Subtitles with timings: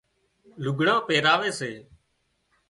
[0.63, 1.71] لگھڙان پيراوي سي